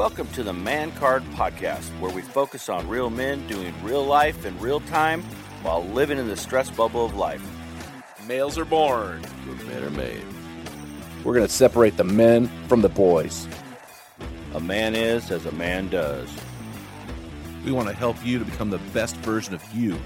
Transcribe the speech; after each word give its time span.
Welcome 0.00 0.28
to 0.28 0.42
the 0.42 0.50
Man 0.54 0.90
Card 0.92 1.22
Podcast, 1.34 1.90
where 2.00 2.10
we 2.10 2.22
focus 2.22 2.70
on 2.70 2.88
real 2.88 3.10
men 3.10 3.46
doing 3.46 3.74
real 3.84 4.02
life 4.02 4.46
in 4.46 4.58
real 4.58 4.80
time 4.80 5.22
while 5.60 5.84
living 5.84 6.16
in 6.16 6.26
the 6.26 6.38
stress 6.38 6.70
bubble 6.70 7.04
of 7.04 7.14
life. 7.16 7.42
Males 8.26 8.56
are 8.56 8.64
born. 8.64 9.20
men 9.66 9.84
are 9.84 9.90
made. 9.90 10.24
We're 11.22 11.34
going 11.34 11.46
to 11.46 11.52
separate 11.52 11.98
the 11.98 12.04
men 12.04 12.50
from 12.66 12.80
the 12.80 12.88
boys. 12.88 13.46
A 14.54 14.60
man 14.60 14.94
is 14.94 15.30
as 15.30 15.44
a 15.44 15.52
man 15.52 15.90
does. 15.90 16.30
We 17.66 17.70
want 17.70 17.88
to 17.88 17.94
help 17.94 18.16
you 18.24 18.38
to 18.38 18.44
become 18.46 18.70
the 18.70 18.78
best 18.94 19.16
version 19.16 19.52
of 19.52 19.62
you. 19.74 20.00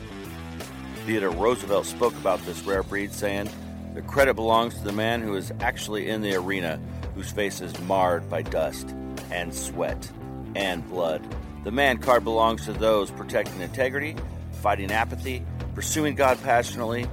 Theodore 1.06 1.30
Roosevelt 1.30 1.86
spoke 1.86 2.14
about 2.14 2.41
this 2.41 2.62
rare 2.62 2.82
breed, 2.82 3.12
saying, 3.12 3.48
The 3.94 4.02
credit 4.02 4.34
belongs 4.34 4.74
to 4.74 4.82
the 4.82 4.91
man 4.91 5.22
who 5.22 5.36
is 5.36 5.52
actually 5.60 6.08
in 6.08 6.20
the 6.20 6.34
arena, 6.34 6.80
whose 7.14 7.30
face 7.30 7.60
is 7.60 7.78
marred 7.82 8.28
by 8.28 8.42
dust 8.42 8.92
and 9.30 9.55
sweat 9.55 10.11
and 10.55 10.89
blood. 10.89 11.22
The 11.64 11.70
man 11.70 11.98
card 11.98 12.25
belongs 12.25 12.64
to 12.67 12.72
those 12.72 13.11
protecting 13.11 13.61
integrity, 13.61 14.16
fighting 14.61 14.91
apathy, 14.92 15.44
pursuing 15.75 16.14
God 16.14 16.42
passionately, 16.42 17.06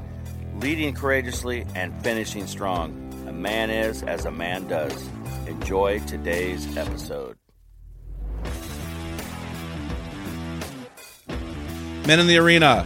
leading 0.56 0.94
courageously, 0.94 1.66
and 1.76 1.94
finishing 2.03 2.48
strong. 2.48 2.92
A 3.28 3.31
man 3.34 3.70
is 3.70 4.03
as 4.03 4.26
a 4.26 4.31
man 4.31 4.68
does. 4.68 5.09
Enjoy 5.48 6.00
today's 6.00 6.78
episode. 6.78 7.38
Men 12.06 12.20
in 12.20 12.28
the 12.28 12.38
arena. 12.38 12.86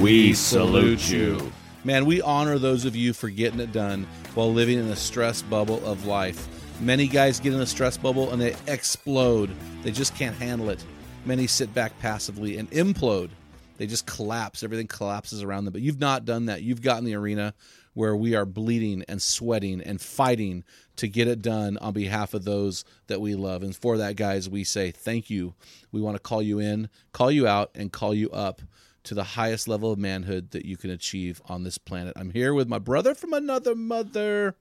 We 0.00 0.34
salute 0.34 1.10
you. 1.10 1.52
Man, 1.82 2.04
we 2.04 2.20
honor 2.20 2.58
those 2.58 2.84
of 2.84 2.94
you 2.94 3.12
for 3.12 3.30
getting 3.30 3.60
it 3.60 3.72
done 3.72 4.06
while 4.34 4.52
living 4.52 4.78
in 4.78 4.88
the 4.88 4.96
stress 4.96 5.40
bubble 5.40 5.84
of 5.86 6.04
life. 6.04 6.46
Many 6.80 7.08
guys 7.08 7.40
get 7.40 7.52
in 7.52 7.60
a 7.60 7.66
stress 7.66 7.98
bubble 7.98 8.30
and 8.30 8.40
they 8.40 8.56
explode. 8.66 9.50
They 9.82 9.90
just 9.90 10.16
can't 10.16 10.34
handle 10.36 10.70
it. 10.70 10.82
Many 11.26 11.46
sit 11.46 11.74
back 11.74 11.98
passively 11.98 12.56
and 12.56 12.70
implode. 12.70 13.28
They 13.76 13.86
just 13.86 14.06
collapse. 14.06 14.62
Everything 14.62 14.86
collapses 14.86 15.42
around 15.42 15.66
them. 15.66 15.72
But 15.72 15.82
you've 15.82 16.00
not 16.00 16.24
done 16.24 16.46
that. 16.46 16.62
You've 16.62 16.80
gotten 16.80 17.04
the 17.04 17.16
arena 17.16 17.52
where 17.92 18.16
we 18.16 18.34
are 18.34 18.46
bleeding 18.46 19.04
and 19.08 19.20
sweating 19.20 19.82
and 19.82 20.00
fighting 20.00 20.64
to 20.96 21.06
get 21.06 21.28
it 21.28 21.42
done 21.42 21.76
on 21.78 21.92
behalf 21.92 22.32
of 22.32 22.44
those 22.44 22.86
that 23.08 23.20
we 23.20 23.34
love. 23.34 23.62
And 23.62 23.76
for 23.76 23.98
that, 23.98 24.16
guys, 24.16 24.48
we 24.48 24.64
say 24.64 24.90
thank 24.90 25.28
you. 25.28 25.54
We 25.92 26.00
want 26.00 26.16
to 26.16 26.22
call 26.22 26.40
you 26.40 26.60
in, 26.60 26.88
call 27.12 27.30
you 27.30 27.46
out, 27.46 27.70
and 27.74 27.92
call 27.92 28.14
you 28.14 28.30
up 28.30 28.62
to 29.04 29.14
the 29.14 29.24
highest 29.24 29.68
level 29.68 29.92
of 29.92 29.98
manhood 29.98 30.52
that 30.52 30.64
you 30.64 30.78
can 30.78 30.90
achieve 30.90 31.42
on 31.46 31.62
this 31.62 31.76
planet. 31.76 32.14
I'm 32.16 32.30
here 32.30 32.54
with 32.54 32.68
my 32.68 32.78
brother 32.78 33.14
from 33.14 33.34
another 33.34 33.74
mother, 33.74 34.56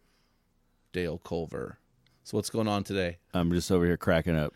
Dale 0.91 1.18
Culver. 1.19 1.78
So 2.29 2.38
what's 2.38 2.51
going 2.51 2.67
on 2.67 2.84
today? 2.84 3.17
I'm 3.34 3.50
just 3.50 3.72
over 3.72 3.88
here 3.88 3.97
cracking 3.97 4.35
up. 4.35 4.53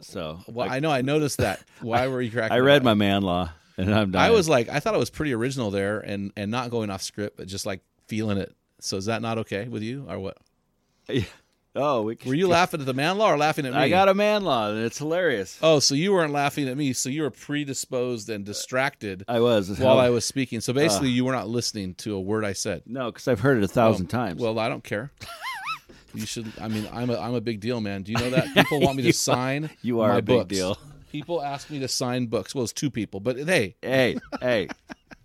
So, 0.00 0.40
Well, 0.48 0.68
I 0.68 0.80
know 0.80 0.90
I 0.90 1.02
noticed 1.02 1.38
that. 1.38 1.62
Why 1.80 2.08
were 2.08 2.20
you 2.20 2.32
cracking? 2.32 2.52
I 2.52 2.58
read 2.58 2.78
up? 2.78 2.82
my 2.82 2.94
man 2.94 3.22
law, 3.22 3.50
and 3.76 3.94
I'm 3.94 4.10
done. 4.10 4.20
I 4.20 4.30
was 4.30 4.48
like, 4.48 4.68
I 4.68 4.80
thought 4.80 4.96
it 4.96 4.98
was 4.98 5.08
pretty 5.08 5.32
original 5.32 5.70
there, 5.70 6.00
and 6.00 6.32
and 6.36 6.50
not 6.50 6.70
going 6.70 6.90
off 6.90 7.02
script, 7.02 7.36
but 7.36 7.46
just 7.46 7.66
like 7.66 7.82
feeling 8.08 8.36
it. 8.36 8.52
So 8.80 8.96
is 8.96 9.04
that 9.04 9.22
not 9.22 9.38
okay 9.38 9.68
with 9.68 9.84
you, 9.84 10.06
or 10.08 10.18
what? 10.18 10.38
Yeah. 11.08 11.22
Oh, 11.76 12.02
we 12.02 12.18
Were 12.26 12.34
you 12.34 12.48
laughing 12.58 12.80
at 12.80 12.86
the 12.86 12.94
man 12.94 13.16
law 13.16 13.30
or 13.32 13.38
laughing 13.38 13.64
at 13.64 13.74
me? 13.74 13.78
I 13.78 13.88
got 13.88 14.08
a 14.08 14.14
man 14.14 14.42
law, 14.42 14.68
and 14.68 14.80
it's 14.84 14.98
hilarious. 14.98 15.56
Oh, 15.62 15.78
so 15.78 15.94
you 15.94 16.12
weren't 16.12 16.32
laughing 16.32 16.68
at 16.68 16.76
me. 16.76 16.92
So 16.94 17.10
you 17.10 17.22
were 17.22 17.30
predisposed 17.30 18.28
and 18.28 18.44
distracted 18.44 19.22
I 19.28 19.38
was 19.38 19.78
while 19.78 20.00
I 20.00 20.08
was 20.08 20.24
speaking. 20.24 20.60
So 20.60 20.72
basically, 20.72 21.10
you 21.10 21.24
were 21.24 21.32
not 21.32 21.48
listening 21.48 21.94
to 21.96 22.16
a 22.16 22.20
word 22.20 22.44
I 22.44 22.54
said. 22.54 22.82
no, 22.86 23.12
because 23.12 23.28
I've 23.28 23.38
heard 23.38 23.58
it 23.58 23.62
a 23.62 23.68
thousand 23.68 24.08
times. 24.08 24.42
Well, 24.42 24.58
I 24.58 24.68
don't 24.68 24.82
care. 24.82 25.12
You 26.14 26.26
should. 26.26 26.50
I 26.60 26.68
mean, 26.68 26.88
I'm 26.92 27.10
a 27.10 27.18
I'm 27.18 27.34
a 27.34 27.40
big 27.40 27.60
deal, 27.60 27.80
man. 27.80 28.02
Do 28.02 28.12
you 28.12 28.18
know 28.18 28.30
that 28.30 28.54
people 28.54 28.80
want 28.80 28.96
me 28.96 29.02
to 29.04 29.12
sign? 29.12 29.70
you 29.82 30.00
are 30.00 30.12
my 30.12 30.18
a 30.18 30.22
big 30.22 30.36
books. 30.38 30.48
deal. 30.48 30.78
People 31.12 31.42
ask 31.42 31.70
me 31.70 31.78
to 31.80 31.88
sign 31.88 32.26
books. 32.26 32.54
Well, 32.54 32.64
it's 32.64 32.72
two 32.72 32.90
people, 32.90 33.20
but 33.20 33.36
hey, 33.38 33.76
hey, 33.82 34.16
hey, 34.42 34.68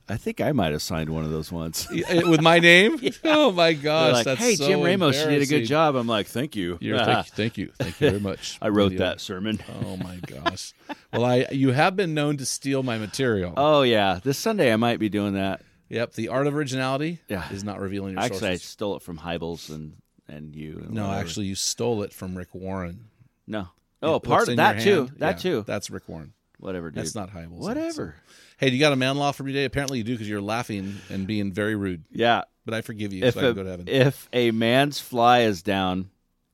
I 0.07 0.15
think 0.17 0.39
I 0.41 0.51
might 0.53 0.71
have 0.71 0.81
signed 0.81 1.09
one 1.09 1.23
of 1.25 1.29
those 1.31 1.51
once. 1.51 1.89
with 1.91 2.41
my 2.41 2.59
name. 2.59 2.99
Oh 3.23 3.51
my 3.51 3.73
gosh, 3.73 4.13
like, 4.13 4.25
that's 4.25 4.39
hey, 4.39 4.55
so 4.55 4.67
Jim 4.67 4.81
Ramos, 4.81 5.19
you 5.19 5.29
did 5.29 5.41
a 5.41 5.45
good 5.45 5.65
job. 5.65 5.95
I'm 5.95 6.07
like, 6.07 6.27
thank 6.27 6.55
you. 6.55 6.77
You're, 6.79 6.99
thank, 6.99 7.27
thank 7.27 7.57
you, 7.57 7.71
thank 7.79 7.99
you 7.99 8.09
very 8.09 8.19
much. 8.21 8.57
I 8.61 8.69
wrote 8.69 8.93
Yeah. 8.93 8.99
that 8.99 9.21
sermon. 9.21 9.59
Oh 9.83 9.97
my 9.97 10.17
gosh. 10.25 10.73
Well, 11.11 11.25
I 11.25 11.47
you 11.51 11.71
have 11.71 11.95
been 11.95 12.13
known 12.13 12.37
to 12.37 12.45
steal 12.45 12.81
my 12.83 12.97
material. 12.97 13.53
Oh 13.57 13.81
yeah, 13.81 14.19
this 14.23 14.37
Sunday 14.37 14.71
I 14.71 14.77
might 14.77 14.99
be 14.99 15.09
doing 15.09 15.33
that. 15.33 15.61
Yep. 15.89 16.13
The 16.13 16.29
art 16.29 16.47
of 16.47 16.55
originality 16.55 17.19
Yeah. 17.27 17.47
is 17.51 17.63
not 17.63 17.79
revealing 17.79 18.13
your 18.13 18.21
Actually, 18.23 18.49
I 18.51 18.55
stole 18.55 18.95
it 18.95 19.01
from 19.03 19.19
Hybels 19.19 19.69
and 19.69 19.93
and 20.35 20.55
you. 20.55 20.79
and 20.79 20.91
No, 20.91 21.07
whatever. 21.07 21.21
actually, 21.21 21.45
you 21.47 21.55
stole 21.55 22.03
it 22.03 22.13
from 22.13 22.35
Rick 22.37 22.53
Warren. 22.53 23.05
no. 23.47 23.67
Oh, 24.01 24.13
looks 24.15 24.27
part 24.27 24.49
of 24.49 24.57
that 24.57 24.81
too. 24.81 25.05
hand. 25.05 25.11
That 25.19 25.35
Yeah, 25.45 25.51
too. 25.51 25.63
That's 25.65 25.89
Rick 25.89 26.09
Warren. 26.09 26.33
Whatever, 26.59 26.89
dude. 26.91 26.97
That's 26.99 27.15
not 27.15 27.31
Hybels. 27.31 27.59
Whatever. 27.59 28.15
Hey, 28.57 28.69
do 28.69 28.75
you 28.75 28.79
got 28.81 28.91
a 28.91 28.97
man 28.97 29.15
law 29.17 29.31
for 29.31 29.43
me 29.43 29.53
today? 29.53 29.63
Apparently, 29.63 29.97
you 29.99 30.03
do 30.03 30.11
because 30.13 30.27
you're 30.27 30.41
laughing 30.41 30.95
and 31.09 31.25
being 31.25 31.53
very 31.53 31.75
rude. 31.75 32.03
Yeah. 32.11 32.43
But 32.65 32.73
I 32.73 32.81
forgive 32.81 33.13
you, 33.13 33.23
If 33.23 33.33
so 33.35 33.39
I 33.39 33.43
can 33.43 33.51
a, 33.51 33.53
go 33.55 33.63
to 33.63 33.69
heaven. 33.69 33.87
if 33.87 34.27
a 34.33 34.51
man's 34.51 34.99
fly 34.99 35.41
is 35.41 35.61
down, 35.63 36.09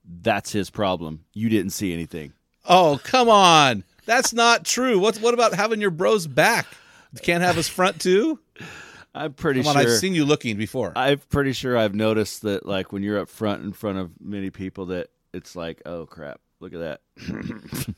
that's 0.06 0.52
his 0.52 0.70
problem. 0.70 1.26
You 1.34 1.50
didn't 1.50 1.72
see 1.72 1.92
anything. 1.92 2.34
oh, 2.68 3.00
come 3.04 3.30
on. 3.30 3.84
That's 4.06 4.32
not 4.34 4.64
true. 4.66 5.00
What 5.00 5.18
what 5.18 5.34
about 5.34 5.54
having 5.56 5.82
your 5.82 5.92
bros 5.92 6.28
back? 6.28 6.68
Can't 7.24 7.42
have 7.44 7.56
his 7.56 7.68
front 7.68 8.00
too? 8.00 8.40
I'm 9.16 9.34
pretty 9.34 9.62
Come 9.64 9.76
on, 9.76 9.84
sure. 9.84 9.92
I've 9.94 9.98
seen 10.00 10.14
you 10.14 10.24
looking 10.26 10.56
before. 10.58 10.94
I'm 10.96 11.20
pretty 11.30 11.54
sure 11.54 11.78
I've 11.78 11.96
noticed 11.96 12.44
that, 12.44 12.66
like, 12.66 12.92
when 12.94 13.02
you're 13.04 13.20
up 13.20 13.30
front 13.30 13.64
in 13.64 13.74
front 13.74 13.98
of 13.98 14.12
many 14.22 14.50
people, 14.52 14.88
that 14.88 15.08
it's 15.34 15.56
like, 15.56 15.82
oh 15.86 16.06
crap, 16.06 16.40
look 16.60 16.74
at 16.74 16.80
that. 16.80 17.02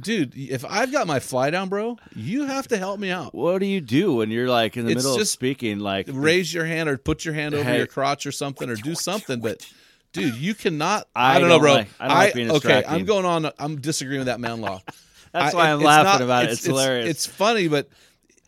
Dude, 0.00 0.34
if 0.36 0.64
I've 0.64 0.92
got 0.92 1.08
my 1.08 1.18
fly 1.18 1.50
down, 1.50 1.68
bro, 1.68 1.98
you 2.14 2.44
have 2.44 2.68
to 2.68 2.76
help 2.78 3.00
me 3.00 3.10
out. 3.10 3.34
what 3.34 3.58
do 3.58 3.66
you 3.66 3.80
do 3.80 4.14
when 4.14 4.30
you're 4.30 4.48
like 4.48 4.76
in 4.76 4.86
the 4.86 4.92
It's 4.92 5.02
middle 5.02 5.20
of 5.20 5.26
speaking? 5.26 5.80
Like, 5.80 6.06
Raise 6.12 6.54
your 6.54 6.64
hand 6.64 6.88
or 6.88 6.96
put 6.96 7.24
your 7.24 7.34
hand 7.34 7.54
over 7.56 7.64
Hey. 7.64 7.78
your 7.78 7.88
crotch 7.88 8.24
or 8.24 8.30
something 8.32 8.70
or 8.70 8.76
do 8.76 8.94
something, 8.94 9.40
but 9.40 9.68
dude, 10.12 10.36
you 10.36 10.54
cannot 10.54 11.08
I 11.16 11.36
I, 11.36 11.40
don't 11.40 11.48
know, 11.48 11.58
bro. 11.58 11.74
like- 11.74 11.88
I 11.98 12.06
like 12.32 12.36
okay. 12.36 12.84
I'm 12.86 13.04
going 13.04 13.24
on 13.24 13.50
I'm 13.58 13.80
disagreeing 13.80 14.20
with 14.20 14.26
that 14.26 14.38
man 14.38 14.60
law. 14.60 14.80
that's 15.32 15.54
I- 15.54 15.56
why 15.58 15.72
I'm 15.72 15.80
laughing 15.80 16.04
not- 16.04 16.22
about 16.22 16.44
it. 16.44 16.52
It's, 16.52 16.64
hilarious. 16.64 17.08
It's 17.10 17.26
funny, 17.26 17.66
but 17.66 17.88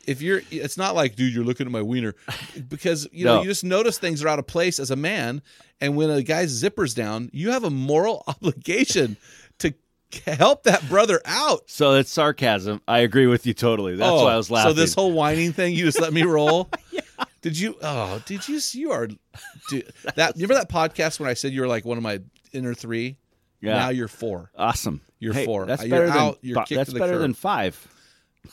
if 0.07 0.23
you're, 0.23 0.41
it's 0.51 0.77
not 0.77 0.95
like, 0.95 1.17
dude, 1.17 1.35
you're 1.35 1.45
looking 1.45 1.67
at 1.67 1.73
my 1.73 1.83
wiener, 1.83 2.15
because 2.69 3.09
you 3.13 3.25
know 3.25 3.37
No. 3.37 3.43
you 3.43 3.49
just 3.49 3.65
notice 3.65 3.99
things 3.99 4.23
are 4.23 4.29
out 4.29 4.39
of 4.39 4.47
place 4.47 4.79
as 4.79 4.91
a 4.91 4.97
man, 4.97 5.43
and 5.81 5.97
when 5.97 6.11
a 6.11 6.23
guy's 6.23 6.51
zipper's 6.51 6.95
down, 6.95 7.31
you 7.33 7.51
have 7.51 7.65
a 7.65 7.71
moral 7.71 8.25
obligation 8.29 9.17
to 9.59 9.75
help 10.27 10.63
that 10.65 10.89
brother 10.89 11.21
out. 11.25 11.63
so 11.67 11.95
it's 11.95 12.11
sarcasm. 12.11 12.81
I 12.87 13.01
agree 13.01 13.27
with 13.27 13.47
you 13.47 13.55
totally. 13.55 13.97
That's 13.97 14.11
oh, 14.11 14.25
why 14.25 14.33
I 14.33 14.37
was 14.37 14.51
laughing. 14.51 14.71
Oh, 14.71 14.75
So 14.75 14.81
this 14.81 14.95
whole 14.95 15.13
whining 15.13 15.53
thing, 15.53 15.75
you 15.75 15.85
just 15.85 16.01
let 16.01 16.13
me 16.13 16.23
roll. 16.25 16.71
yeah. 16.93 17.01
Did 17.43 17.59
you? 17.59 17.77
Oh, 17.83 18.21
did 18.27 18.49
you? 18.49 18.61
You 18.73 18.93
are. 18.93 19.09
Dude, 19.69 19.93
that 20.17 20.35
remember 20.35 20.55
that 20.55 20.69
podcast 20.69 21.21
when 21.21 21.29
I 21.29 21.35
said 21.35 21.53
you 21.53 21.61
were 21.61 21.69
like 21.69 21.85
one 21.85 21.97
of 21.97 22.03
my 22.03 22.21
inner 22.53 22.75
three? 22.75 23.19
Yeah. 23.61 23.75
Now 23.79 23.89
you're 23.91 24.09
four. 24.09 24.51
awesome. 24.57 25.01
You're 25.19 25.33
Hey, 25.33 25.45
four. 25.47 25.67
That's 25.67 25.83
uh, 25.83 25.87
You're 25.87 26.07
better 26.07 26.19
than. 26.19 26.35
You're 26.43 26.65
that's 26.69 26.93
better 26.93 27.13
curb. 27.15 27.21
than 27.21 27.35
five. 27.35 27.89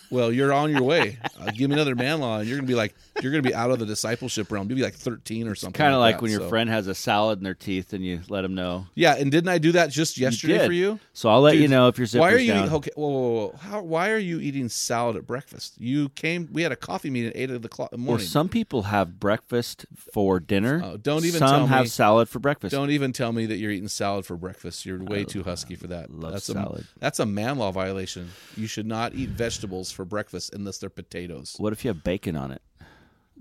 Well, 0.09 0.31
you're 0.31 0.51
on 0.53 0.69
your 0.71 0.83
way. 0.83 1.17
Uh, 1.39 1.51
give 1.51 1.69
me 1.69 1.75
another 1.75 1.95
man 1.95 2.19
law, 2.19 2.39
and 2.39 2.47
you're 2.47 2.57
gonna 2.57 2.67
be 2.67 2.75
like, 2.75 2.95
you're 3.21 3.31
gonna 3.31 3.41
be 3.43 3.53
out 3.53 3.71
of 3.71 3.79
the 3.79 3.85
discipleship 3.85 4.51
realm. 4.51 4.69
You'll 4.69 4.77
be 4.77 4.83
like 4.83 4.95
13 4.95 5.47
or 5.47 5.55
something. 5.55 5.77
Kind 5.77 5.93
of 5.93 5.99
like 5.99 6.15
that, 6.17 6.21
when 6.21 6.31
your 6.31 6.41
so. 6.41 6.49
friend 6.49 6.69
has 6.69 6.87
a 6.87 6.95
salad 6.95 7.39
in 7.39 7.43
their 7.43 7.53
teeth 7.53 7.93
and 7.93 8.03
you 8.05 8.21
let 8.29 8.41
them 8.41 8.55
know. 8.55 8.87
Yeah, 8.95 9.15
and 9.15 9.31
didn't 9.31 9.49
I 9.49 9.57
do 9.57 9.71
that 9.73 9.89
just 9.91 10.17
yesterday 10.17 10.59
did. 10.59 10.65
for 10.67 10.73
you? 10.73 10.99
So 11.13 11.29
I'll 11.29 11.41
let 11.41 11.53
Dude, 11.53 11.61
you 11.63 11.67
know 11.67 11.87
if 11.87 11.97
your 11.97 12.07
zipper's 12.07 12.19
Why 12.21 12.33
are 12.33 12.37
you 12.37 12.53
down. 12.53 12.69
okay? 12.69 12.91
Whoa, 12.95 13.07
whoa, 13.09 13.19
whoa. 13.47 13.55
How, 13.59 13.81
why 13.81 14.09
are 14.11 14.17
you 14.17 14.39
eating 14.39 14.69
salad 14.69 15.15
at 15.15 15.27
breakfast? 15.27 15.73
You 15.79 16.09
came. 16.09 16.49
We 16.51 16.61
had 16.63 16.71
a 16.71 16.75
coffee 16.75 17.09
meeting 17.09 17.29
at 17.31 17.35
eight 17.37 17.51
of 17.51 17.61
the 17.61 17.69
clock 17.69 17.91
in 17.93 17.99
the 18.01 18.05
Or 18.05 18.07
morning. 18.07 18.25
some 18.27 18.49
people 18.49 18.83
have 18.83 19.19
breakfast 19.19 19.85
for 20.13 20.39
dinner. 20.39 20.81
Oh, 20.83 20.97
don't 20.97 21.25
even 21.25 21.39
tell 21.39 21.51
me. 21.53 21.57
Some 21.59 21.67
have 21.69 21.83
me- 21.83 21.87
salad 21.89 22.29
for 22.29 22.39
breakfast. 22.39 22.71
Don't 22.71 22.89
even 22.91 23.13
tell 23.13 23.31
me 23.31 23.45
that 23.47 23.57
you're 23.57 23.71
eating 23.71 23.87
salad 23.87 24.25
for 24.25 24.35
breakfast. 24.37 24.85
You're 24.85 25.03
way 25.03 25.23
too 25.23 25.43
husky 25.43 25.75
for 25.75 25.87
that. 25.87 26.11
love 26.11 26.33
that's 26.33 26.45
salad. 26.45 26.85
A, 26.95 26.99
that's 26.99 27.19
a 27.19 27.25
man 27.25 27.57
law 27.57 27.71
violation. 27.71 28.29
You 28.55 28.67
should 28.67 28.85
not 28.85 29.13
eat 29.15 29.29
vegetables 29.29 29.82
for 29.91 30.05
breakfast 30.05 30.53
unless 30.53 30.77
they're 30.77 30.89
potatoes. 30.89 31.55
What 31.57 31.73
if 31.73 31.83
you 31.83 31.89
have 31.89 32.03
bacon 32.03 32.35
on 32.35 32.51
it? 32.51 32.61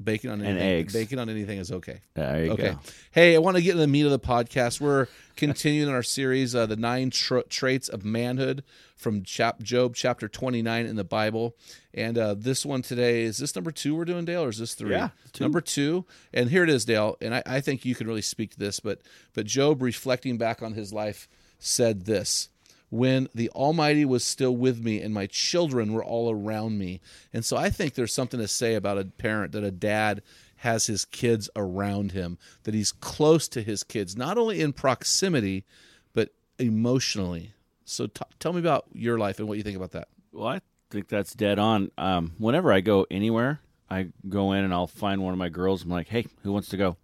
Bacon 0.03 0.31
on 0.31 0.41
And 0.41 0.59
anything. 0.59 0.79
eggs. 0.81 0.93
Bacon 0.95 1.19
on 1.19 1.29
anything 1.29 1.59
is 1.59 1.71
okay. 1.71 2.01
There 2.15 2.47
you 2.47 2.53
Okay. 2.53 2.71
go. 2.71 2.79
Hey, 3.11 3.35
I 3.37 3.39
want 3.39 3.59
to 3.59 3.63
get 3.63 3.73
into 3.73 3.83
the 3.83 3.87
meat 3.87 4.07
of 4.07 4.11
the 4.11 4.19
podcast. 4.19 4.81
We're 4.81 5.07
continuing 5.37 5.93
our 5.93 6.03
series, 6.03 6.55
uh, 6.55 6.65
the 6.65 6.77
nine 6.77 7.11
tra- 7.11 7.45
traits 7.45 7.91
of 7.91 8.03
manhood 8.03 8.65
from 8.97 9.23
chap- 9.23 9.61
Job 9.63 9.95
chapter 9.95 10.29
29 10.29 10.87
in 10.87 10.97
the 10.97 11.05
Bible. 11.05 11.55
And 11.93 12.17
uh, 12.17 12.35
this 12.39 12.65
one 12.65 12.81
today, 12.81 13.23
is 13.23 13.37
this 13.37 13.55
number 13.55 13.71
two 13.71 13.95
we're 13.95 14.07
doing, 14.07 14.25
Dale, 14.25 14.45
or 14.45 14.49
is 14.49 14.57
this 14.59 14.75
three? 14.75 14.93
Yeah, 14.93 15.11
two. 15.35 15.45
Number 15.45 15.61
two. 15.61 16.07
And 16.33 16.49
here 16.49 16.65
it 16.65 16.71
is, 16.71 16.87
Dale. 16.87 17.19
And 17.21 17.35
I, 17.35 17.43
I 17.45 17.61
think 17.61 17.85
you 17.85 17.95
can 17.95 18.07
really 18.07 18.23
speak 18.23 18.53
to 18.53 18.59
this. 18.59 18.81
But, 18.81 19.03
but 19.35 19.45
Job, 19.45 19.83
reflecting 19.83 20.39
back 20.39 20.63
on 20.63 20.73
his 20.73 20.91
life, 20.95 21.29
said 21.59 22.07
this 22.07 22.49
when 22.93 23.27
the 23.35 23.49
Almighty 23.51 24.05
was 24.05 24.23
still 24.23 24.55
with 24.55 24.85
me 24.85 25.01
and 25.01 25.15
my 25.15 25.27
children 25.27 25.95
were 25.95 26.05
all 26.05 26.31
around 26.31 26.79
me. 26.79 27.01
And 27.33 27.43
so 27.43 27.57
I 27.57 27.71
think 27.71 27.95
there's 27.95 28.13
something 28.13 28.39
to 28.39 28.47
say 28.47 28.75
about 28.75 28.99
a 28.99 29.07
parent 29.07 29.53
that 29.53 29.65
a 29.65 29.71
dad 29.71 30.21
has 30.57 30.89
his 30.89 31.07
kids 31.07 31.49
around 31.57 32.13
him, 32.13 32.37
that 32.65 32.75
he's 32.75 32.93
close 32.93 33.49
to 33.49 33.63
his 33.63 33.83
kids, 33.83 34.15
not 34.15 34.37
only 34.37 34.61
in 34.61 34.75
proximity, 34.75 35.65
but 36.13 36.35
emotionally. 36.59 37.55
So 37.87 38.09
t- 38.09 38.21
tell 38.39 38.53
me 38.53 38.61
about 38.61 38.85
your 38.93 39.17
life 39.17 39.39
and 39.39 39.49
what 39.49 39.57
you 39.57 39.65
think 39.65 39.79
about 39.79 39.93
that. 39.93 40.09
Well, 40.31 40.49
I 40.49 40.61
think 40.91 41.09
that's 41.09 41.33
dead 41.33 41.59
on. 41.59 41.91
Um, 41.97 42.33
whenever 42.37 42.71
I 42.71 42.81
go 42.81 43.07
anywhere, 43.11 43.61
I 43.89 44.09
go 44.29 44.53
in 44.53 44.65
and 44.65 44.75
I'll 44.75 44.87
find 44.87 45.23
one 45.23 45.33
of 45.33 45.39
my 45.39 45.49
girls. 45.49 45.83
I'm 45.83 45.89
like, 45.89 46.09
hey, 46.09 46.27
who 46.43 46.53
wants 46.53 46.69
to 46.69 46.77
go? 46.77 46.99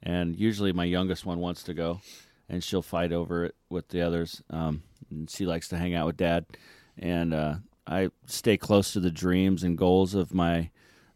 And 0.00 0.36
usually 0.36 0.72
my 0.72 0.84
youngest 0.84 1.26
one 1.26 1.40
wants 1.40 1.64
to 1.64 1.74
go, 1.74 2.02
and 2.48 2.62
she'll 2.62 2.82
fight 2.82 3.12
over 3.12 3.44
it 3.44 3.54
with 3.68 3.88
the 3.88 4.02
others. 4.02 4.42
Um, 4.50 4.82
she 5.28 5.46
likes 5.46 5.68
to 5.68 5.76
hang 5.76 5.94
out 5.94 6.06
with 6.06 6.16
dad. 6.16 6.46
And 6.98 7.34
uh, 7.34 7.56
I 7.86 8.10
stay 8.26 8.56
close 8.56 8.92
to 8.92 9.00
the 9.00 9.10
dreams 9.10 9.62
and 9.62 9.78
goals 9.78 10.14
of 10.14 10.34
my. 10.34 10.70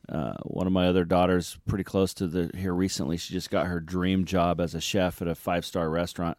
Uh, 0.08 0.32
one 0.44 0.66
of 0.66 0.72
my 0.72 0.86
other 0.86 1.04
daughters, 1.04 1.58
pretty 1.66 1.84
close 1.84 2.14
to 2.14 2.26
the 2.26 2.50
here 2.56 2.72
recently. 2.72 3.18
She 3.18 3.34
just 3.34 3.50
got 3.50 3.66
her 3.66 3.78
dream 3.78 4.24
job 4.24 4.58
as 4.58 4.74
a 4.74 4.80
chef 4.80 5.20
at 5.20 5.28
a 5.28 5.34
five 5.34 5.66
star 5.66 5.90
restaurant. 5.90 6.38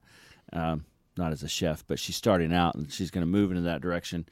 Um, 0.51 0.85
not 1.19 1.31
as 1.31 1.43
a 1.43 1.47
chef, 1.47 1.85
but 1.85 1.99
she's 1.99 2.15
starting 2.15 2.51
out 2.51 2.73
and 2.73 2.91
she's 2.91 3.11
going 3.11 3.21
to 3.21 3.27
move 3.27 3.51
into 3.51 3.63
that 3.63 3.81
direction. 3.81 4.25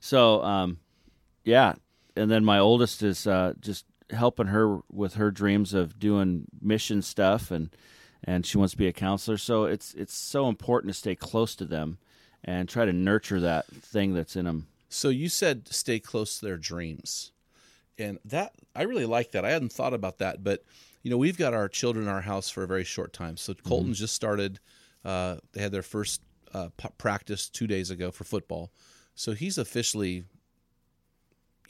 So, 0.00 0.42
um, 0.42 0.78
yeah. 1.44 1.74
And 2.16 2.28
then 2.28 2.44
my 2.44 2.58
oldest 2.58 3.04
is 3.04 3.28
uh, 3.28 3.52
just 3.60 3.84
helping 4.10 4.48
her 4.48 4.80
with 4.90 5.14
her 5.14 5.30
dreams 5.30 5.72
of 5.72 5.98
doing 5.98 6.46
mission 6.60 7.02
stuff, 7.02 7.50
and 7.50 7.70
and 8.24 8.44
she 8.44 8.58
wants 8.58 8.72
to 8.72 8.78
be 8.78 8.86
a 8.86 8.92
counselor. 8.92 9.38
So 9.38 9.64
it's 9.64 9.94
it's 9.94 10.14
so 10.14 10.48
important 10.48 10.92
to 10.92 10.98
stay 10.98 11.14
close 11.14 11.54
to 11.56 11.64
them 11.64 11.98
and 12.44 12.68
try 12.68 12.84
to 12.84 12.92
nurture 12.92 13.40
that 13.40 13.66
thing 13.66 14.14
that's 14.14 14.36
in 14.36 14.44
them. 14.44 14.66
So 14.88 15.08
you 15.08 15.28
said 15.28 15.68
stay 15.68 16.00
close 16.00 16.38
to 16.38 16.46
their 16.46 16.56
dreams. 16.56 17.32
And 17.98 18.18
that 18.24 18.54
I 18.74 18.82
really 18.82 19.06
like 19.06 19.32
that. 19.32 19.44
I 19.44 19.50
hadn't 19.50 19.72
thought 19.72 19.94
about 19.94 20.18
that, 20.18 20.42
but 20.42 20.64
you 21.02 21.10
know, 21.10 21.18
we've 21.18 21.38
got 21.38 21.54
our 21.54 21.68
children 21.68 22.06
in 22.06 22.10
our 22.10 22.20
house 22.22 22.50
for 22.50 22.62
a 22.62 22.66
very 22.66 22.84
short 22.84 23.12
time. 23.12 23.36
So 23.36 23.54
Colton 23.54 23.94
just 23.94 24.14
started 24.14 24.60
uh, 25.04 25.36
they 25.52 25.62
had 25.62 25.72
their 25.72 25.82
first 25.82 26.20
uh, 26.52 26.68
p- 26.76 26.88
practice 26.98 27.48
2 27.48 27.66
days 27.66 27.90
ago 27.90 28.10
for 28.10 28.24
football. 28.24 28.70
So 29.14 29.32
he's 29.32 29.56
officially 29.56 30.24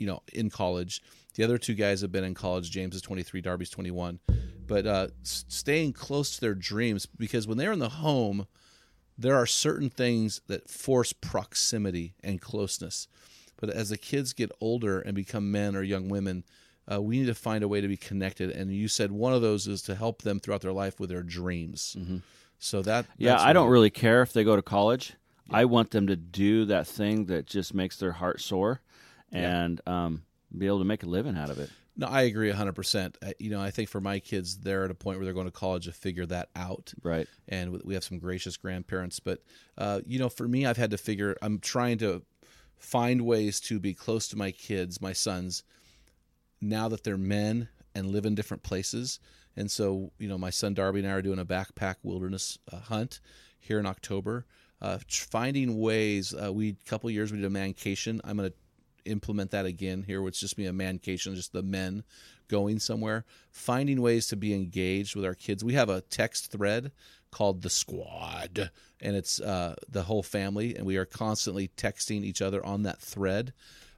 you 0.01 0.07
know, 0.07 0.23
in 0.33 0.51
college. 0.51 1.03
The 1.35 1.45
other 1.45 1.59
two 1.59 1.75
guys 1.75 2.01
have 2.01 2.11
been 2.11 2.25
in 2.25 2.35
college. 2.35 2.71
James 2.71 2.95
is 2.95 3.03
23, 3.03 3.41
Darby's 3.41 3.71
21. 3.71 4.19
But 4.67 4.87
uh, 4.87 5.09
staying 5.23 5.93
close 5.93 6.35
to 6.35 6.41
their 6.41 6.55
dreams 6.55 7.07
because 7.07 7.47
when 7.47 7.59
they're 7.59 7.73
in 7.73 7.79
the 7.79 7.89
home, 7.89 8.47
there 9.19 9.37
are 9.37 9.47
certain 9.47 9.91
things 9.91 10.41
that 10.47 10.71
force 10.71 11.13
proximity 11.13 12.15
and 12.23 12.41
closeness. 12.41 13.07
But 13.61 13.71
as 13.71 13.91
the 13.91 13.99
kids 13.99 14.33
get 14.33 14.51
older 14.61 15.01
and 15.01 15.15
become 15.15 15.53
men 15.53 15.77
or 15.77 15.83
young 15.83 16.09
women, 16.09 16.45
uh, 16.91 17.01
we 17.03 17.19
need 17.19 17.27
to 17.27 17.35
find 17.35 17.63
a 17.63 17.69
way 17.69 17.81
to 17.81 17.89
be 17.89 17.97
connected. 17.97 18.51
And 18.51 18.73
you 18.73 18.89
said 18.89 19.13
one 19.13 19.35
of 19.35 19.43
those 19.43 19.67
is 19.67 19.83
to 19.83 19.95
help 19.95 20.23
them 20.23 20.41
throughout 20.41 20.63
their 20.63 20.73
life 20.73 20.99
with 20.99 21.11
their 21.11 21.23
dreams. 21.23 21.97
So 22.59 22.83
that 22.83 23.07
Yeah, 23.19 23.41
I 23.41 23.53
don't 23.53 23.69
really 23.71 23.91
care 23.91 24.23
if 24.23 24.33
they 24.33 24.45
go 24.45 24.57
to 24.57 24.63
college. 24.63 25.15
I 25.51 25.65
want 25.65 25.91
them 25.91 26.07
to 26.07 26.17
do 26.17 26.65
that 26.67 26.87
thing 26.87 27.27
that 27.27 27.47
just 27.47 27.75
makes 27.75 27.97
their 27.97 28.13
heart 28.13 28.41
soar, 28.41 28.81
and 29.33 29.81
um, 29.87 30.23
be 30.57 30.67
able 30.67 30.79
to 30.81 30.85
make 30.85 31.03
a 31.03 31.07
living 31.07 31.37
out 31.37 31.51
of 31.51 31.59
it. 31.59 31.71
No, 31.97 32.07
I 32.07 32.23
agree 32.23 32.51
100%. 32.51 33.17
I- 33.23 33.35
You 33.39 33.51
know, 33.51 33.61
I 33.61 33.71
think 33.71 33.89
for 33.89 34.01
my 34.01 34.21
kids, 34.21 34.59
they're 34.59 34.85
at 34.85 34.91
a 34.91 34.95
point 34.95 35.19
where 35.19 35.25
they're 35.25 35.35
going 35.35 35.47
to 35.47 35.53
college 35.53 35.85
to 35.85 35.93
figure 35.93 36.27
that 36.27 36.49
out. 36.57 36.93
Right. 37.03 37.29
And 37.49 37.73
we- 37.73 37.81
we 37.85 37.95
have 37.95 38.05
some 38.05 38.19
gracious 38.19 38.57
grandparents. 38.57 39.21
But, 39.21 39.43
uh, 39.77 40.01
you 40.07 40.19
know, 40.19 40.29
for 40.29 40.49
me, 40.49 40.65
I've 40.67 40.77
had 40.77 40.91
to 40.93 40.99
figure, 40.99 41.37
I'm 41.43 41.59
trying 41.59 41.99
to 41.99 42.23
find 42.79 43.27
ways 43.27 43.61
to 43.61 43.79
be 43.79 43.93
close 43.93 44.29
to 44.29 44.37
my 44.37 44.51
kids, 44.51 45.01
my 45.01 45.13
sons, 45.13 45.63
now 46.61 46.89
that 46.89 47.05
they're 47.05 47.19
men 47.19 47.69
and 47.95 48.11
live 48.11 48.25
in 48.25 48.35
different 48.35 48.63
places. 48.63 49.19
And 49.57 49.71
so, 49.71 50.13
you 50.19 50.29
know, 50.29 50.39
my 50.39 50.51
son 50.51 50.75
Darby 50.75 51.01
and 51.01 51.09
I 51.09 51.13
are 51.13 51.23
doing 51.23 51.39
a 51.39 51.45
backpack 51.45 51.97
wilderness 52.03 52.59
uh, 52.73 52.79
hunt 52.79 53.21
here 53.59 53.79
in 53.79 53.87
October. 53.87 54.47
Uh, 54.81 54.99
finding 55.09 55.79
ways, 55.79 56.33
uh, 56.33 56.51
we 56.53 56.71
a 56.71 56.89
couple 56.89 57.11
years 57.11 57.31
we 57.33 57.39
did 57.39 57.45
a 57.45 57.51
mancation. 57.51 58.21
I'm 58.25 58.39
going 58.39 58.49
to 58.51 58.57
implement 59.11 59.51
that 59.51 59.67
again 59.67 60.05
here, 60.07 60.23
which 60.23 60.41
just 60.41 60.57
be 60.57 60.67
a 60.67 60.73
mancation, 60.73 61.35
just 61.35 61.53
the 61.53 61.63
men 61.63 62.05
going 62.49 62.79
somewhere. 62.79 63.25
Finding 63.51 64.01
ways 64.01 64.27
to 64.29 64.37
be 64.37 64.55
engaged 64.55 65.17
with 65.17 65.25
our 65.25 65.35
kids. 65.35 65.65
We 65.65 65.75
have 65.75 65.89
a 65.89 66.01
text 66.01 66.51
thread 66.51 66.93
called 67.31 67.63
the 67.63 67.71
Squad, 67.71 68.71
and 69.01 69.17
it's 69.17 69.41
uh, 69.41 69.77
the 69.89 70.03
whole 70.03 70.23
family, 70.23 70.75
and 70.75 70.87
we 70.87 70.97
are 70.97 71.05
constantly 71.05 71.69
texting 71.77 72.25
each 72.25 72.43
other 72.43 72.65
on 72.65 72.83
that 72.83 73.01
thread 73.01 73.53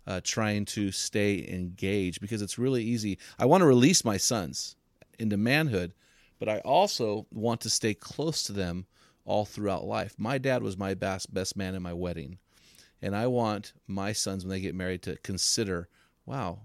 uh, 0.07 0.21
trying 0.23 0.65
to 0.65 0.91
stay 0.91 1.47
engaged 1.49 2.21
because 2.21 2.43
it's 2.43 2.59
really 2.59 2.83
easy. 2.83 3.19
I 3.39 3.47
want 3.47 3.63
to 3.63 3.67
release 3.67 4.05
my 4.05 4.17
sons 4.17 4.77
into 5.19 5.37
manhood, 5.37 5.95
but 6.39 6.49
I 6.49 6.59
also 6.59 7.27
want 7.31 7.61
to 7.63 7.71
stay 7.71 7.95
close 7.95 8.43
to 8.45 8.53
them 8.53 8.87
all 9.25 9.45
throughout 9.45 9.85
life. 9.85 10.15
My 10.19 10.39
dad 10.39 10.63
was 10.63 10.77
my 10.77 10.95
best 10.95 11.33
best 11.33 11.57
man 11.57 11.75
in 11.75 11.83
my 11.83 11.93
wedding, 11.93 12.39
and 13.03 13.15
I 13.17 13.27
want 13.27 13.73
my 13.87 14.13
sons 14.13 14.45
when 14.45 14.51
they 14.51 14.61
get 14.61 14.75
married 14.75 15.03
to 15.03 15.17
consider, 15.19 15.89
wow, 16.25 16.61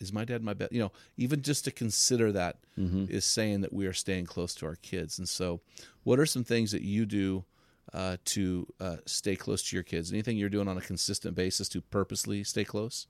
is 0.00 0.12
my 0.12 0.24
dad 0.24 0.42
my 0.42 0.52
best? 0.54 0.72
You 0.72 0.80
know, 0.80 0.92
even 1.16 1.42
just 1.42 1.64
to 1.64 1.70
consider 1.70 2.32
that 2.32 2.58
is 2.76 3.24
saying 3.24 3.60
that 3.60 3.72
we 3.72 3.86
are 3.86 3.92
staying 3.92 4.26
close 4.26 4.54
to 4.56 4.66
our 4.66 4.74
kids. 4.76 5.18
And 5.18 5.28
so, 5.28 5.60
what 6.02 6.18
are 6.18 6.26
some 6.26 6.44
things 6.44 6.72
that 6.72 6.82
you 6.82 7.06
do? 7.06 7.44
Uh, 7.92 8.16
to 8.24 8.66
uh, 8.80 8.96
stay 9.06 9.36
close 9.36 9.62
to 9.64 9.76
your 9.76 9.82
kids. 9.82 10.12
Anything 10.12 10.38
you're 10.38 10.48
doing 10.48 10.68
on 10.68 10.78
a 10.78 10.80
consistent 10.80 11.34
basis 11.34 11.68
to 11.70 11.80
purposely 11.82 12.42
stay 12.44 12.64
close? 12.64 13.06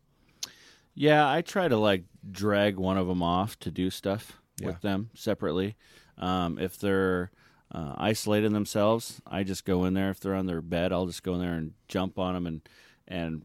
Yeah, 0.95 1.29
I 1.31 1.43
try 1.43 1.69
to 1.69 1.77
like 1.77 2.05
drag 2.31 2.79
one 2.79 2.97
of 2.99 3.07
them 3.07 3.23
off 3.23 3.59
to 3.61 3.71
do 3.71 3.91
stuff 3.91 4.41
Yeah. 4.59 4.69
with 4.69 4.81
them 4.81 5.11
separately. 5.15 5.77
Um, 6.19 6.59
if 6.59 6.79
they're 6.79 7.31
uh, 7.73 7.95
isolating 7.97 8.53
themselves, 8.53 9.21
I 9.27 9.43
just 9.45 9.65
go 9.65 9.85
in 9.87 9.95
there. 9.95 10.11
If 10.11 10.21
they're 10.21 10.35
on 10.35 10.47
their 10.47 10.61
bed, 10.61 10.93
I'll 10.93 11.07
just 11.07 11.23
go 11.23 11.35
in 11.35 11.41
there 11.41 11.55
and 11.55 11.73
jump 11.89 12.19
on 12.19 12.35
them 12.35 12.47
and 12.47 12.61
and 13.09 13.43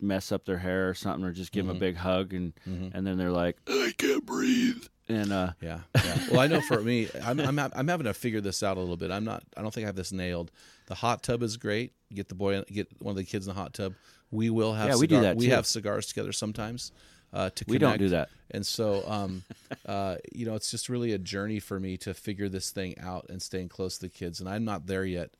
mess 0.00 0.32
up 0.32 0.44
their 0.44 0.58
hair 0.58 0.88
or 0.88 0.94
something, 0.94 1.24
or 1.24 1.32
just 1.32 1.52
give 1.52 1.66
them 1.66 1.76
a 1.76 1.78
big 1.78 1.96
hug, 1.96 2.32
and 2.32 2.52
and 2.66 3.06
then 3.06 3.18
they're 3.18 3.30
like, 3.30 3.56
I 3.68 3.92
can't 3.96 4.24
breathe, 4.26 4.84
and 5.08 5.32
uh, 5.32 5.52
Yeah, 5.60 5.80
yeah. 5.94 6.18
Well, 6.30 6.40
I 6.40 6.46
know 6.46 6.60
for 6.60 6.80
me, 6.80 7.08
I'm, 7.22 7.38
I'm 7.40 7.58
I'm 7.58 7.88
having 7.88 8.04
to 8.04 8.14
figure 8.14 8.40
this 8.40 8.62
out 8.62 8.76
a 8.76 8.80
little 8.80 8.96
bit. 8.96 9.10
I'm 9.10 9.24
not. 9.24 9.42
I 9.56 9.62
don't 9.62 9.72
think 9.72 9.84
I 9.84 9.88
have 9.88 9.96
this 9.96 10.12
nailed. 10.12 10.50
The 10.86 10.94
hot 10.96 11.22
tub 11.22 11.42
is 11.42 11.56
great. 11.56 11.92
Get 12.12 12.28
the 12.28 12.34
boy, 12.34 12.62
get 12.62 12.88
one 13.00 13.12
of 13.12 13.16
the 13.16 13.24
kids 13.24 13.46
in 13.46 13.54
the 13.54 13.60
hot 13.60 13.74
tub. 13.74 13.94
We 14.30 14.50
will 14.50 14.72
have. 14.74 14.88
Yeah, 14.88 14.96
we 14.96 15.06
do 15.06 15.16
cigar- 15.16 15.22
that, 15.22 15.36
We 15.36 15.48
have 15.48 15.66
cigars 15.66 16.06
together 16.06 16.32
sometimes. 16.32 16.92
Uh, 17.32 17.50
to 17.54 17.64
We 17.66 17.78
don't 17.78 17.98
do 17.98 18.10
that. 18.10 18.28
And 18.50 18.64
so, 18.66 19.02
um, 19.08 19.42
uh, 19.86 20.16
you 20.32 20.44
know, 20.44 20.54
it's 20.54 20.70
just 20.70 20.88
really 20.90 21.12
a 21.12 21.18
journey 21.18 21.58
for 21.60 21.80
me 21.80 21.96
to 21.98 22.12
figure 22.12 22.48
this 22.48 22.70
thing 22.70 22.94
out 23.00 23.26
and 23.30 23.40
staying 23.40 23.68
close 23.70 23.96
to 23.98 24.02
the 24.06 24.10
kids. 24.10 24.38
And 24.40 24.48
I'm 24.48 24.64
not 24.66 24.86
there 24.86 25.04
yet, 25.06 25.30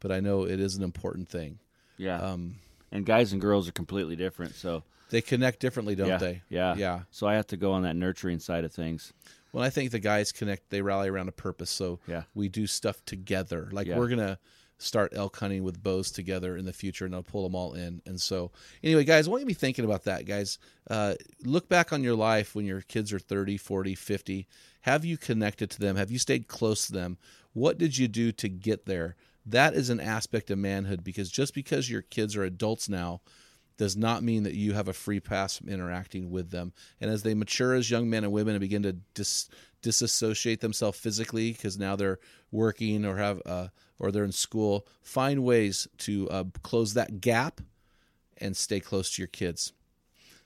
but 0.00 0.12
I 0.12 0.20
know 0.20 0.42
it 0.44 0.60
is 0.60 0.76
an 0.76 0.82
important 0.82 1.28
thing. 1.28 1.58
yeah. 1.96 2.20
Um, 2.20 2.56
and 2.92 3.04
guys 3.06 3.32
and 3.32 3.40
girls 3.40 3.68
are 3.68 3.72
completely 3.72 4.16
different, 4.16 4.54
so 4.54 4.82
They 5.10 5.20
connect 5.20 5.60
differently, 5.60 5.94
don't 5.94 6.08
yeah, 6.08 6.16
they? 6.18 6.42
yeah, 6.48 6.74
yeah. 6.74 7.00
So 7.10 7.26
I 7.26 7.34
have 7.34 7.46
to 7.48 7.56
go 7.58 7.72
on 7.72 7.82
that 7.82 7.96
nurturing 7.96 8.38
side 8.38 8.64
of 8.64 8.72
things. 8.72 9.12
Well, 9.52 9.62
I 9.64 9.68
think 9.70 9.90
the 9.90 9.98
guys 9.98 10.32
connect. 10.32 10.68
They 10.70 10.80
rally 10.82 11.08
around 11.08 11.28
a 11.28 11.32
purpose. 11.32 11.70
So 11.70 11.98
Yeah. 12.06 12.22
we 12.34 12.48
do 12.48 12.66
stuff 12.66 13.02
together. 13.06 13.68
Like 13.72 13.86
Yeah. 13.86 13.96
we're 13.98 14.08
gonna 14.08 14.38
start 14.78 15.12
elk 15.14 15.36
hunting 15.36 15.64
with 15.64 15.82
bows 15.82 16.10
together 16.10 16.56
in 16.56 16.64
the 16.64 16.72
future 16.72 17.04
and 17.04 17.14
I'll 17.14 17.22
pull 17.22 17.42
them 17.42 17.54
all 17.54 17.74
in. 17.74 18.00
And 18.06 18.20
so, 18.20 18.52
anyway, 18.82 19.04
guys, 19.04 19.26
I 19.26 19.30
want 19.30 19.40
you 19.40 19.44
to 19.44 19.54
be 19.54 19.54
thinking 19.54 19.84
about 19.84 20.04
that, 20.04 20.24
guys. 20.24 20.58
Uh, 20.88 21.14
look 21.44 21.68
back 21.68 21.92
on 21.92 22.02
your 22.02 22.14
life 22.14 22.54
when 22.54 22.64
your 22.64 22.80
kids 22.82 23.12
are 23.12 23.18
30, 23.18 23.56
40, 23.56 23.94
50. 23.94 24.48
Have 24.82 25.04
you 25.04 25.18
connected 25.18 25.70
to 25.70 25.80
them? 25.80 25.96
Have 25.96 26.10
you 26.10 26.18
stayed 26.18 26.48
close 26.48 26.86
to 26.86 26.92
them? 26.92 27.18
What 27.52 27.78
did 27.78 27.98
you 27.98 28.08
do 28.08 28.32
to 28.32 28.48
get 28.48 28.86
there? 28.86 29.16
That 29.44 29.74
is 29.74 29.90
an 29.90 30.00
aspect 30.00 30.50
of 30.50 30.58
manhood 30.58 31.02
because 31.02 31.30
just 31.30 31.54
because 31.54 31.90
your 31.90 32.02
kids 32.02 32.36
are 32.36 32.44
adults 32.44 32.88
now 32.88 33.20
does 33.78 33.96
not 33.96 34.22
mean 34.22 34.42
that 34.42 34.54
you 34.54 34.74
have 34.74 34.88
a 34.88 34.92
free 34.92 35.20
pass 35.20 35.56
from 35.56 35.68
interacting 35.68 36.30
with 36.30 36.50
them. 36.50 36.72
And 37.00 37.10
as 37.10 37.22
they 37.22 37.32
mature 37.32 37.74
as 37.74 37.90
young 37.90 38.10
men 38.10 38.24
and 38.24 38.32
women 38.32 38.54
and 38.54 38.60
begin 38.60 38.82
to 38.82 38.92
dis- 39.14 39.48
disassociate 39.80 40.60
themselves 40.60 40.98
physically 40.98 41.52
because 41.52 41.78
now 41.78 41.96
they're 41.96 42.18
working 42.50 43.06
or 43.06 43.16
have 43.16 43.40
uh, 43.46 43.68
or 43.98 44.10
they're 44.12 44.24
in 44.24 44.32
school, 44.32 44.86
find 45.00 45.44
ways 45.44 45.88
to 45.98 46.28
uh, 46.28 46.44
close 46.62 46.94
that 46.94 47.20
gap 47.20 47.60
and 48.36 48.56
stay 48.56 48.80
close 48.80 49.14
to 49.14 49.22
your 49.22 49.28
kids. 49.28 49.72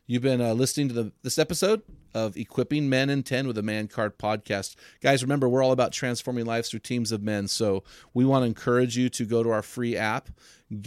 You've 0.08 0.22
been 0.22 0.40
uh, 0.40 0.52
listening 0.54 0.88
to 0.88 0.94
the, 0.94 1.12
this 1.22 1.38
episode 1.38 1.82
of 2.12 2.36
Equipping 2.36 2.88
Men 2.88 3.08
in 3.08 3.22
10 3.22 3.46
with 3.46 3.56
a 3.56 3.62
Man 3.62 3.86
Card 3.86 4.18
podcast. 4.18 4.74
Guys, 5.00 5.22
remember, 5.22 5.48
we're 5.48 5.62
all 5.62 5.70
about 5.70 5.92
transforming 5.92 6.44
lives 6.44 6.68
through 6.68 6.80
teams 6.80 7.12
of 7.12 7.22
men. 7.22 7.46
So 7.46 7.84
we 8.12 8.24
want 8.24 8.42
to 8.42 8.46
encourage 8.46 8.96
you 8.96 9.08
to 9.10 9.24
go 9.24 9.44
to 9.44 9.50
our 9.50 9.62
free 9.62 9.96
app, 9.96 10.28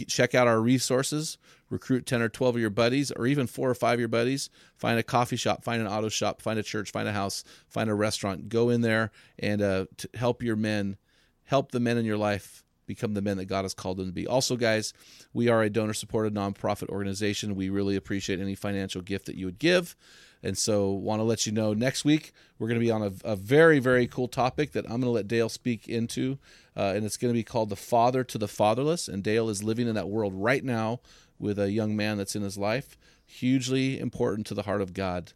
check 0.06 0.34
out 0.34 0.46
our 0.46 0.60
resources, 0.60 1.38
recruit 1.70 2.04
10 2.04 2.20
or 2.20 2.28
12 2.28 2.56
of 2.56 2.60
your 2.60 2.68
buddies, 2.68 3.10
or 3.10 3.26
even 3.26 3.46
four 3.46 3.70
or 3.70 3.74
five 3.74 3.94
of 3.94 4.00
your 4.00 4.08
buddies. 4.08 4.50
Find 4.76 4.98
a 4.98 5.02
coffee 5.02 5.36
shop, 5.36 5.64
find 5.64 5.80
an 5.80 5.88
auto 5.88 6.10
shop, 6.10 6.42
find 6.42 6.58
a 6.58 6.62
church, 6.62 6.92
find 6.92 7.08
a 7.08 7.12
house, 7.12 7.42
find 7.70 7.88
a 7.88 7.94
restaurant. 7.94 8.50
Go 8.50 8.68
in 8.68 8.82
there 8.82 9.12
and 9.38 9.62
uh, 9.62 9.86
help 10.12 10.42
your 10.42 10.56
men, 10.56 10.98
help 11.44 11.72
the 11.72 11.80
men 11.80 11.96
in 11.96 12.04
your 12.04 12.18
life 12.18 12.65
become 12.86 13.14
the 13.14 13.22
men 13.22 13.36
that 13.36 13.46
God 13.46 13.64
has 13.64 13.74
called 13.74 13.98
them 13.98 14.06
to 14.06 14.12
be. 14.12 14.26
Also, 14.26 14.56
guys, 14.56 14.92
we 15.32 15.48
are 15.48 15.62
a 15.62 15.70
donor 15.70 15.94
supported 15.94 16.34
nonprofit 16.34 16.88
organization. 16.88 17.54
We 17.54 17.68
really 17.68 17.96
appreciate 17.96 18.40
any 18.40 18.54
financial 18.54 19.02
gift 19.02 19.26
that 19.26 19.36
you 19.36 19.46
would 19.46 19.58
give. 19.58 19.96
And 20.42 20.56
so, 20.56 20.90
want 20.90 21.20
to 21.20 21.24
let 21.24 21.46
you 21.46 21.52
know 21.52 21.74
next 21.74 22.04
week 22.04 22.32
we're 22.58 22.68
going 22.68 22.80
to 22.80 22.84
be 22.84 22.90
on 22.90 23.02
a, 23.02 23.12
a 23.24 23.36
very, 23.36 23.78
very 23.78 24.06
cool 24.06 24.28
topic 24.28 24.72
that 24.72 24.84
I'm 24.84 25.00
going 25.00 25.02
to 25.02 25.10
let 25.10 25.28
Dale 25.28 25.48
speak 25.48 25.88
into. 25.88 26.38
Uh, 26.76 26.92
and 26.94 27.04
it's 27.04 27.16
going 27.16 27.32
to 27.32 27.38
be 27.38 27.42
called 27.42 27.70
The 27.70 27.76
Father 27.76 28.22
to 28.24 28.38
the 28.38 28.48
Fatherless. 28.48 29.08
And 29.08 29.22
Dale 29.22 29.48
is 29.48 29.62
living 29.62 29.88
in 29.88 29.94
that 29.94 30.08
world 30.08 30.34
right 30.34 30.62
now 30.62 31.00
with 31.38 31.58
a 31.58 31.70
young 31.70 31.96
man 31.96 32.18
that's 32.18 32.36
in 32.36 32.42
his 32.42 32.58
life. 32.58 32.96
Hugely 33.24 33.98
important 33.98 34.46
to 34.48 34.54
the 34.54 34.62
heart 34.62 34.82
of 34.82 34.94
God. 34.94 35.32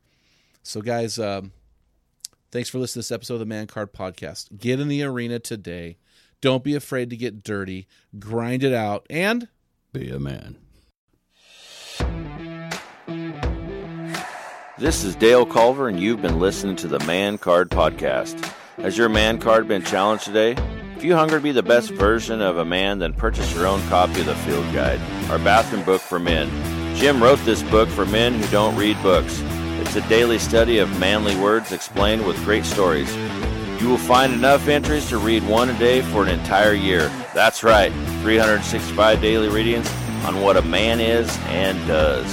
So, 0.63 0.83
guys, 0.83 1.19
um, 1.19 1.53
thanks 2.53 2.69
for 2.69 2.79
listening 2.79 3.03
to 3.03 3.09
this 3.09 3.13
episode 3.13 3.35
of 3.35 3.41
the 3.41 3.47
Man 3.47 3.67
Card 3.67 3.93
Podcast. 3.93 4.59
Get 4.59 4.81
in 4.81 4.89
the 4.89 5.03
arena 5.03 5.39
today. 5.39 5.97
Don't 6.41 6.65
be 6.65 6.75
afraid 6.75 7.11
to 7.11 7.17
get 7.17 7.45
dirty. 7.45 7.87
Grind 8.19 8.65
it 8.65 8.73
out 8.73 9.07
and 9.11 9.49
be 9.93 10.11
a 10.11 10.19
man. 10.19 10.57
This 14.79 15.05
is 15.05 15.15
Dale 15.17 15.45
Culver, 15.45 15.89
and 15.89 16.01
you've 16.01 16.23
been 16.23 16.39
listening 16.39 16.77
to 16.77 16.89
the 16.89 17.01
Man 17.01 17.37
Card 17.37 17.71
Podcast. 17.71 18.43
Has 18.79 18.97
your 18.97 19.11
man 19.11 19.39
card 19.39 19.69
been 19.69 19.83
challenged 19.83 20.25
today? 20.25 20.57
If 20.97 21.05
you 21.05 21.15
hunger 21.15 21.37
to 21.37 21.43
be 21.43 21.53
the 21.53 21.63
best 21.63 21.91
version 21.91 22.41
of 22.41 22.57
a 22.57 22.65
man, 22.65 22.99
then 22.99 23.13
purchase 23.13 23.55
your 23.55 23.67
own 23.67 23.83
copy 23.89 24.21
of 24.21 24.27
the 24.27 24.35
Field 24.37 24.65
Guide, 24.73 25.01
our 25.31 25.39
bathroom 25.39 25.85
book 25.85 26.01
for 26.01 26.19
men. 26.19 26.49
Jim 26.97 27.23
wrote 27.23 27.39
this 27.45 27.63
book 27.65 27.91
for 27.91 28.07
men 28.07 28.33
who 28.35 28.47
don't 28.49 28.77
read 28.77 29.01
books. 29.03 29.43
It's 29.81 29.97
a 29.97 30.09
daily 30.09 30.39
study 30.39 30.79
of 30.79 30.99
manly 30.99 31.37
words 31.37 31.73
explained 31.73 32.27
with 32.27 32.43
great 32.45 32.65
stories. 32.65 33.15
You 33.81 33.89
will 33.89 33.97
find 33.97 34.35
enough 34.35 34.69
entries 34.69 35.09
to 35.09 35.17
read 35.17 35.43
one 35.49 35.71
a 35.71 35.79
day 35.79 36.03
for 36.03 36.23
an 36.23 36.29
entire 36.29 36.75
year. 36.75 37.09
That's 37.33 37.63
right, 37.63 37.91
365 38.21 39.23
daily 39.23 39.49
readings 39.49 39.91
on 40.27 40.43
what 40.43 40.59
a 40.59 40.63
man 40.63 41.01
is 41.01 41.35
and 41.47 41.79
does. 41.89 42.31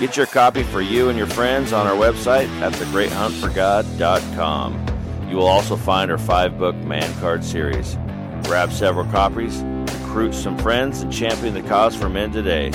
Get 0.00 0.16
your 0.16 0.24
copy 0.24 0.62
for 0.62 0.80
you 0.80 1.10
and 1.10 1.18
your 1.18 1.26
friends 1.26 1.74
on 1.74 1.86
our 1.86 1.94
website 1.94 2.48
at 2.62 2.72
thegreathuntforgod.com. 2.72 5.28
You 5.28 5.36
will 5.36 5.46
also 5.46 5.76
find 5.76 6.10
our 6.10 6.16
five 6.16 6.56
book 6.56 6.74
Man 6.76 7.12
Card 7.20 7.44
series. 7.44 7.98
Grab 8.44 8.72
several 8.72 9.04
copies, 9.10 9.62
recruit 10.00 10.32
some 10.32 10.56
friends, 10.56 11.02
and 11.02 11.12
champion 11.12 11.52
the 11.52 11.60
cause 11.62 11.94
for 11.94 12.08
men 12.08 12.32
today. 12.32 12.70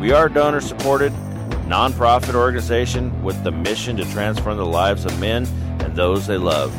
We 0.00 0.12
are 0.12 0.28
a 0.28 0.32
donor 0.32 0.62
supported, 0.62 1.12
nonprofit 1.66 2.34
organization 2.34 3.22
with 3.22 3.44
the 3.44 3.52
mission 3.52 3.98
to 3.98 4.10
transform 4.12 4.56
the 4.56 4.64
lives 4.64 5.04
of 5.04 5.20
men 5.20 5.46
and 5.80 5.94
those 5.94 6.26
they 6.26 6.38
love. 6.38 6.74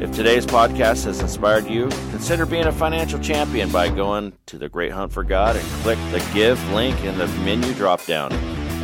If 0.00 0.12
today's 0.12 0.44
podcast 0.44 1.04
has 1.04 1.20
inspired 1.20 1.66
you, 1.66 1.88
consider 2.10 2.46
being 2.46 2.66
a 2.66 2.72
financial 2.72 3.18
champion 3.20 3.70
by 3.70 3.88
going 3.88 4.32
to 4.46 4.58
the 4.58 4.68
Great 4.68 4.90
Hunt 4.90 5.12
for 5.12 5.22
God 5.22 5.56
and 5.56 5.64
click 5.82 5.98
the 6.10 6.18
Give 6.34 6.60
link 6.72 7.02
in 7.04 7.16
the 7.16 7.28
menu 7.44 7.72
drop 7.74 8.04
down. 8.04 8.32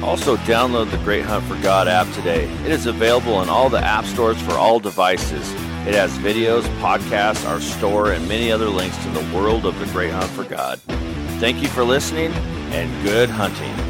Also, 0.05 0.37
download 0.39 0.91
the 0.91 0.99
Great 0.99 1.25
Hunt 1.25 1.45
for 1.45 1.61
God 1.63 1.89
app 1.89 2.11
today. 2.15 2.45
It 2.65 2.71
is 2.71 2.87
available 2.87 3.43
in 3.43 3.49
all 3.49 3.69
the 3.69 3.85
app 3.85 4.05
stores 4.05 4.41
for 4.43 4.53
all 4.53 4.79
devices. 4.79 5.51
It 5.87 5.95
has 5.95 6.17
videos, 6.19 6.63
podcasts, 6.79 7.47
our 7.47 7.61
store, 7.61 8.13
and 8.13 8.27
many 8.29 8.53
other 8.53 8.69
links 8.69 8.97
to 8.99 9.11
the 9.11 9.37
world 9.37 9.67
of 9.67 9.79
the 9.79 9.87
Great 9.87 10.13
Hunt 10.13 10.31
for 10.31 10.45
God. 10.45 10.79
Thank 11.41 11.61
you 11.61 11.69
for 11.69 11.83
listening 11.83 12.33
and 12.73 13.05
good 13.05 13.29
hunting. 13.29 13.90